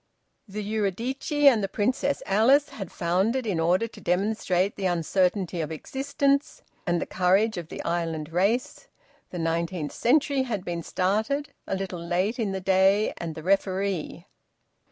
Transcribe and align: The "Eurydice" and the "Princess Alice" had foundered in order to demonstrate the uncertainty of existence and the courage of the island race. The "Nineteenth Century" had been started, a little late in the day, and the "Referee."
The 0.47 0.63
"Eurydice" 0.63 1.31
and 1.47 1.63
the 1.63 1.67
"Princess 1.67 2.23
Alice" 2.25 2.69
had 2.69 2.91
foundered 2.91 3.45
in 3.45 3.59
order 3.59 3.87
to 3.89 4.01
demonstrate 4.01 4.75
the 4.75 4.87
uncertainty 4.87 5.61
of 5.61 5.71
existence 5.71 6.63
and 6.87 6.99
the 6.99 7.05
courage 7.05 7.55
of 7.55 7.67
the 7.67 7.83
island 7.83 8.33
race. 8.33 8.87
The 9.29 9.37
"Nineteenth 9.37 9.91
Century" 9.91 10.41
had 10.41 10.65
been 10.65 10.81
started, 10.81 11.53
a 11.67 11.75
little 11.75 12.03
late 12.03 12.39
in 12.39 12.51
the 12.51 12.59
day, 12.61 13.13
and 13.17 13.35
the 13.35 13.43
"Referee." 13.43 14.25